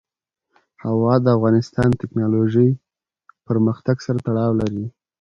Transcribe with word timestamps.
هوا 0.85 1.13
د 1.21 1.27
افغانستان 1.37 1.87
د 1.91 1.95
تکنالوژۍ 2.03 2.69
پرمختګ 3.47 3.97
سره 4.05 4.17
تړاو 4.27 4.51
لري. 4.61 4.85